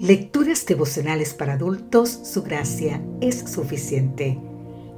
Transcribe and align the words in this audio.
Lecturas 0.00 0.64
devocionales 0.64 1.34
para 1.34 1.52
adultos, 1.52 2.08
su 2.08 2.42
gracia 2.42 3.02
es 3.20 3.40
suficiente. 3.40 4.38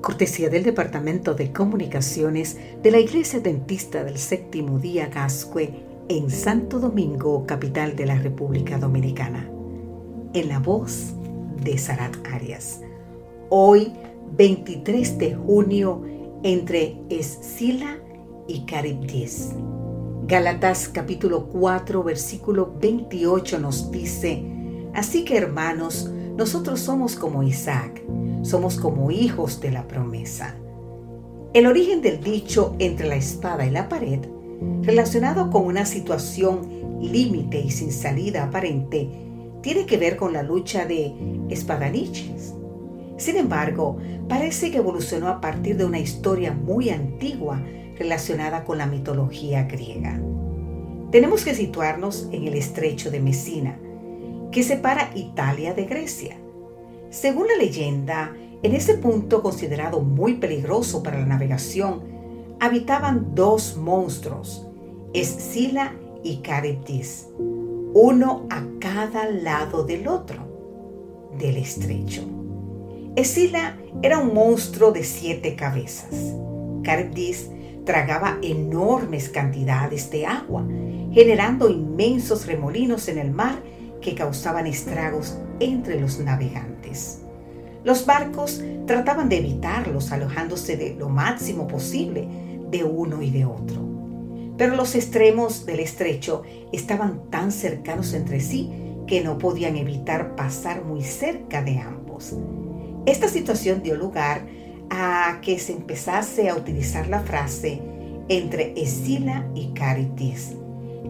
Cortesía 0.00 0.48
del 0.48 0.64
Departamento 0.64 1.34
de 1.34 1.52
Comunicaciones 1.52 2.58
de 2.82 2.90
la 2.90 2.98
Iglesia 2.98 3.38
Dentista 3.38 4.02
del 4.02 4.18
Séptimo 4.18 4.80
Día 4.80 5.06
Gascue 5.06 5.72
en 6.08 6.28
Santo 6.30 6.80
Domingo, 6.80 7.46
capital 7.46 7.94
de 7.94 8.06
la 8.06 8.18
República 8.18 8.76
Dominicana. 8.76 9.48
En 10.34 10.48
la 10.48 10.58
voz 10.58 11.14
de 11.62 11.78
Sarat 11.78 12.16
Arias. 12.32 12.80
Hoy, 13.50 13.92
23 14.36 15.16
de 15.16 15.36
junio, 15.36 16.02
entre 16.42 17.00
Escila 17.08 18.00
y 18.48 18.66
Caribdis. 18.66 19.50
Gálatas 20.26 20.88
capítulo 20.88 21.46
4, 21.50 22.02
versículo 22.02 22.74
28 22.80 23.60
nos 23.60 23.92
dice, 23.92 24.57
Así 24.98 25.24
que 25.24 25.36
hermanos, 25.36 26.10
nosotros 26.36 26.80
somos 26.80 27.14
como 27.14 27.44
Isaac, 27.44 28.02
somos 28.42 28.78
como 28.78 29.12
hijos 29.12 29.60
de 29.60 29.70
la 29.70 29.86
promesa. 29.86 30.56
El 31.54 31.68
origen 31.68 32.02
del 32.02 32.20
dicho 32.20 32.74
entre 32.80 33.06
la 33.06 33.14
espada 33.14 33.64
y 33.64 33.70
la 33.70 33.88
pared, 33.88 34.18
relacionado 34.82 35.50
con 35.50 35.66
una 35.66 35.86
situación 35.86 36.68
límite 37.00 37.60
y 37.60 37.70
sin 37.70 37.92
salida 37.92 38.42
aparente, 38.42 39.08
tiene 39.62 39.86
que 39.86 39.98
ver 39.98 40.16
con 40.16 40.32
la 40.32 40.42
lucha 40.42 40.84
de 40.84 41.14
espadaniches. 41.48 42.54
Sin 43.18 43.36
embargo, 43.36 43.98
parece 44.28 44.72
que 44.72 44.78
evolucionó 44.78 45.28
a 45.28 45.40
partir 45.40 45.76
de 45.76 45.84
una 45.84 46.00
historia 46.00 46.52
muy 46.52 46.90
antigua 46.90 47.62
relacionada 47.96 48.64
con 48.64 48.78
la 48.78 48.86
mitología 48.86 49.62
griega. 49.62 50.20
Tenemos 51.12 51.44
que 51.44 51.54
situarnos 51.54 52.28
en 52.32 52.48
el 52.48 52.54
estrecho 52.54 53.12
de 53.12 53.20
Mesina, 53.20 53.78
que 54.50 54.62
separa 54.62 55.10
Italia 55.14 55.74
de 55.74 55.84
Grecia. 55.84 56.36
Según 57.10 57.46
la 57.46 57.56
leyenda, 57.56 58.34
en 58.62 58.74
ese 58.74 58.94
punto 58.94 59.42
considerado 59.42 60.00
muy 60.00 60.34
peligroso 60.34 61.02
para 61.02 61.18
la 61.20 61.26
navegación, 61.26 62.02
habitaban 62.60 63.34
dos 63.34 63.76
monstruos, 63.76 64.66
Escila 65.14 65.94
y 66.22 66.38
Caribdis, 66.38 67.28
uno 67.94 68.46
a 68.50 68.62
cada 68.80 69.30
lado 69.30 69.84
del 69.84 70.08
otro 70.08 70.48
del 71.38 71.56
estrecho. 71.56 72.22
Escila 73.16 73.76
era 74.02 74.18
un 74.18 74.34
monstruo 74.34 74.92
de 74.92 75.04
siete 75.04 75.56
cabezas. 75.56 76.34
Caribdis 76.82 77.50
tragaba 77.84 78.38
enormes 78.42 79.28
cantidades 79.28 80.10
de 80.10 80.26
agua, 80.26 80.66
generando 81.12 81.70
inmensos 81.70 82.46
remolinos 82.46 83.08
en 83.08 83.18
el 83.18 83.30
mar 83.30 83.62
que 84.00 84.14
causaban 84.14 84.66
estragos 84.66 85.38
entre 85.60 86.00
los 86.00 86.18
navegantes. 86.18 87.20
Los 87.84 88.06
barcos 88.06 88.62
trataban 88.86 89.28
de 89.28 89.38
evitarlos 89.38 90.12
alojándose 90.12 90.76
de 90.76 90.94
lo 90.94 91.08
máximo 91.08 91.68
posible 91.68 92.28
de 92.70 92.84
uno 92.84 93.22
y 93.22 93.30
de 93.30 93.44
otro. 93.44 93.82
Pero 94.56 94.74
los 94.74 94.94
extremos 94.94 95.64
del 95.66 95.80
estrecho 95.80 96.42
estaban 96.72 97.30
tan 97.30 97.52
cercanos 97.52 98.12
entre 98.12 98.40
sí 98.40 98.70
que 99.06 99.22
no 99.22 99.38
podían 99.38 99.76
evitar 99.76 100.34
pasar 100.36 100.84
muy 100.84 101.02
cerca 101.02 101.62
de 101.62 101.78
ambos. 101.78 102.34
Esta 103.06 103.28
situación 103.28 103.82
dio 103.82 103.96
lugar 103.96 104.42
a 104.90 105.38
que 105.42 105.58
se 105.58 105.72
empezase 105.72 106.48
a 106.48 106.56
utilizar 106.56 107.08
la 107.08 107.20
frase 107.20 107.80
entre 108.28 108.74
Escila 108.76 109.48
y 109.54 109.72
Caritis, 109.72 110.54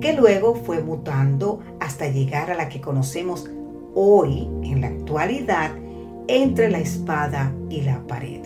que 0.00 0.12
luego 0.14 0.54
fue 0.54 0.82
mutando 0.82 1.60
hasta 1.84 2.08
llegar 2.08 2.50
a 2.50 2.54
la 2.54 2.70
que 2.70 2.80
conocemos 2.80 3.48
hoy, 3.94 4.48
en 4.62 4.80
la 4.80 4.86
actualidad, 4.86 5.70
entre 6.28 6.70
la 6.70 6.78
espada 6.78 7.52
y 7.68 7.82
la 7.82 8.06
pared. 8.06 8.40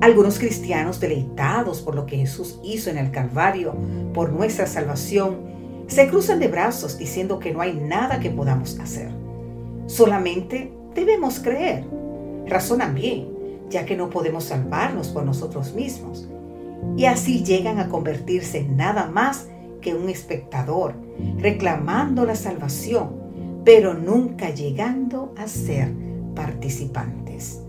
Algunos 0.00 0.40
cristianos, 0.40 0.98
deleitados 0.98 1.80
por 1.82 1.94
lo 1.94 2.04
que 2.04 2.16
Jesús 2.16 2.58
hizo 2.64 2.90
en 2.90 2.98
el 2.98 3.12
Calvario 3.12 3.76
por 4.12 4.32
nuestra 4.32 4.66
salvación, 4.66 5.36
se 5.86 6.08
cruzan 6.08 6.40
de 6.40 6.48
brazos 6.48 6.98
diciendo 6.98 7.38
que 7.38 7.52
no 7.52 7.60
hay 7.60 7.74
nada 7.74 8.18
que 8.18 8.30
podamos 8.30 8.78
hacer. 8.80 9.08
Solamente 9.86 10.72
debemos 10.94 11.38
creer. 11.38 11.84
Razonan 12.46 12.94
bien, 12.94 13.28
ya 13.70 13.86
que 13.86 13.96
no 13.96 14.10
podemos 14.10 14.44
salvarnos 14.44 15.08
por 15.08 15.24
nosotros 15.24 15.74
mismos. 15.74 16.28
Y 16.96 17.04
así 17.04 17.44
llegan 17.44 17.78
a 17.78 17.88
convertirse 17.88 18.58
en 18.58 18.76
nada 18.76 19.06
más 19.06 19.48
que 19.80 19.94
un 19.94 20.08
espectador, 20.08 20.94
reclamando 21.38 22.24
la 22.24 22.36
salvación, 22.36 23.10
pero 23.64 23.94
nunca 23.94 24.50
llegando 24.50 25.34
a 25.36 25.48
ser 25.48 25.92
participantes. 26.34 27.60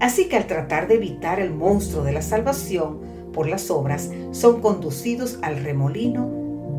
Así 0.00 0.28
que 0.28 0.36
al 0.36 0.46
tratar 0.46 0.88
de 0.88 0.94
evitar 0.94 1.40
el 1.40 1.52
monstruo 1.52 2.02
de 2.02 2.12
la 2.12 2.22
salvación 2.22 3.00
por 3.32 3.48
las 3.48 3.70
obras, 3.70 4.10
son 4.32 4.60
conducidos 4.60 5.38
al 5.42 5.62
remolino 5.62 6.30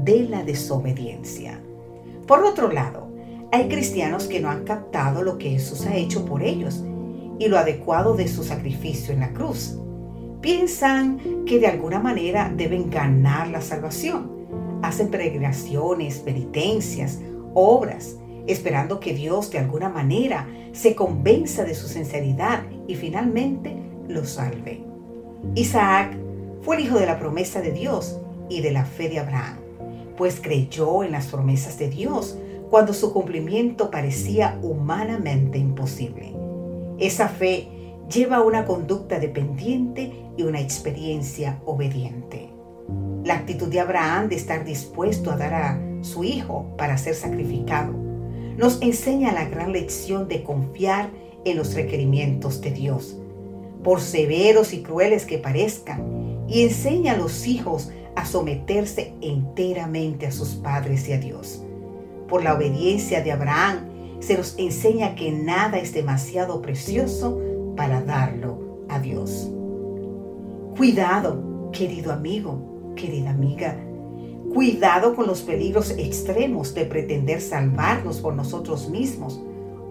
de 0.04 0.24
la 0.24 0.44
desobediencia. 0.44 1.60
Por 2.28 2.44
otro 2.44 2.72
lado, 2.72 3.08
hay 3.52 3.68
cristianos 3.68 4.28
que 4.28 4.40
no 4.40 4.50
han 4.50 4.64
captado 4.64 5.24
lo 5.24 5.38
que 5.38 5.52
Jesús 5.52 5.86
ha 5.86 5.96
hecho 5.96 6.26
por 6.26 6.44
ellos 6.44 6.84
y 7.40 7.48
lo 7.48 7.58
adecuado 7.58 8.16
de 8.16 8.28
su 8.28 8.44
sacrificio 8.44 9.14
en 9.14 9.20
la 9.20 9.34
cruz. 9.34 9.78
Piensan 10.42 11.46
que 11.46 11.60
de 11.60 11.68
alguna 11.68 12.00
manera 12.00 12.52
deben 12.56 12.90
ganar 12.90 13.48
la 13.50 13.62
salvación 13.62 14.35
hacen 14.82 15.10
peregrinaciones, 15.10 16.20
penitencias, 16.20 17.20
obras, 17.54 18.18
esperando 18.48 19.00
que 19.00 19.14
Dios 19.14 19.50
de 19.52 19.60
alguna 19.60 19.90
manera 19.90 20.48
se 20.72 20.96
convenza 20.96 21.64
de 21.64 21.74
su 21.74 21.88
sinceridad 21.88 22.64
y 22.88 22.96
finalmente 22.96 23.76
lo 24.08 24.26
salve. 24.26 24.84
Isaac 25.56 26.18
fue 26.62 26.78
el 26.78 26.86
hijo 26.86 27.00
de 27.00 27.06
la 27.06 27.20
promesa 27.20 27.62
de 27.62 27.72
Dios 27.72 28.20
y 28.50 28.62
de 28.62 28.72
la 28.72 28.86
fe 28.86 29.10
de 29.10 29.20
Abraham, 29.20 29.58
pues 30.18 30.40
creyó 30.42 31.04
en 31.04 31.12
las 31.12 31.28
promesas 31.28 31.78
de 31.78 31.90
Dios 31.90 32.38
cuando 32.70 32.94
su 32.94 33.14
cumplimiento 33.14 33.92
parecía 33.92 34.60
humanamente 34.62 35.58
imposible. 35.58 36.34
Esa 36.98 37.28
fe 37.30 37.68
lleva 38.12 38.44
una 38.44 38.66
conducta 38.66 39.20
dependiente 39.20 40.14
y 40.38 40.44
una 40.44 40.60
experiencia 40.60 41.60
obediente. 41.66 42.50
La 43.24 43.36
actitud 43.36 43.68
de 43.68 43.80
Abraham 43.80 44.30
de 44.30 44.36
estar 44.36 44.64
dispuesto 44.64 45.32
a 45.32 45.38
dar 45.38 45.54
a 45.54 45.80
su 46.02 46.24
hijo 46.24 46.68
para 46.78 46.98
ser 46.98 47.16
sacrificado 47.16 47.94
nos 48.58 48.82
enseña 48.82 49.34
la 49.34 49.46
gran 49.46 49.72
lección 49.72 50.28
de 50.28 50.44
confiar 50.44 51.10
en 51.44 51.58
los 51.58 51.74
requerimientos 51.74 52.62
de 52.62 52.72
Dios, 52.72 53.18
por 53.84 54.02
severos 54.02 54.74
y 54.74 54.82
crueles 54.82 55.26
que 55.26 55.38
parezcan, 55.38 56.46
y 56.48 56.64
enseña 56.64 57.14
a 57.14 57.18
los 57.18 57.48
hijos 57.48 57.92
a 58.16 58.26
someterse 58.26 59.14
enteramente 59.22 60.28
a 60.28 60.32
sus 60.32 60.56
padres 60.56 61.08
y 61.10 61.14
a 61.14 61.20
Dios. 61.20 61.64
Por 62.28 62.44
la 62.44 62.54
obediencia 62.54 63.22
de 63.22 63.32
Abraham 63.32 64.20
se 64.20 64.38
nos 64.38 64.58
enseña 64.58 65.16
que 65.16 65.32
nada 65.32 65.78
es 65.78 65.94
demasiado 65.94 66.62
precioso 66.62 67.40
para 67.76 68.02
darlo 68.02 68.86
a 68.90 69.00
Dios. 69.00 69.52
Cuidado, 70.78 71.70
querido 71.72 72.14
amigo, 72.14 72.75
querida 72.96 73.32
amiga. 73.32 73.78
Cuidado 74.54 75.16
con 75.16 75.28
los 75.28 75.42
peligros 75.42 75.92
extremos 75.92 76.74
de 76.74 76.86
pretender 76.86 77.42
salvarnos 77.42 78.22
por 78.22 78.34
nosotros 78.34 78.90
mismos 78.90 79.42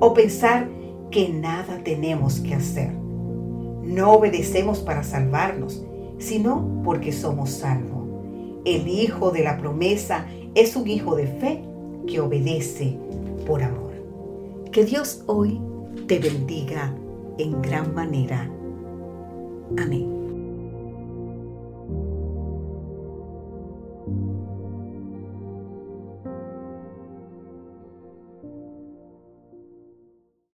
o 0.01 0.15
pensar 0.15 0.69
que 1.11 1.29
nada 1.29 1.83
tenemos 1.85 2.41
que 2.41 2.55
hacer. 2.55 2.93
No 2.93 4.13
obedecemos 4.13 4.81
para 4.81 5.05
salvarnos, 5.05 5.85
sino 6.19 6.83
porque 6.83 7.13
somos 7.13 7.51
salvos. 7.51 8.09
El 8.65 8.89
hijo 8.89 9.31
de 9.31 9.45
la 9.45 9.59
promesa 9.59 10.27
es 10.55 10.75
un 10.77 10.89
hijo 10.89 11.15
de 11.17 11.27
fe 11.27 11.63
que 12.07 12.21
obedece 12.21 12.97
por 13.47 13.63
amor. 13.63 13.93
Que 14.73 14.85
Dios 14.85 15.23
hoy 15.27 15.61
te 16.07 16.19
bendiga 16.19 16.95
en 17.39 17.61
gran 17.61 17.95
manera. 17.95 18.51
Amén. 19.77 20.14